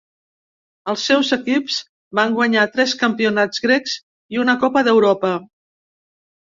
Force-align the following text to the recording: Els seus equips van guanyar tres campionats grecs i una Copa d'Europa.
Els 0.93 1.03
seus 1.09 1.29
equips 1.37 1.77
van 2.21 2.39
guanyar 2.39 2.65
tres 2.79 2.97
campionats 3.05 3.65
grecs 3.69 3.95
i 4.37 4.43
una 4.47 4.61
Copa 4.67 4.89
d'Europa. 4.91 5.37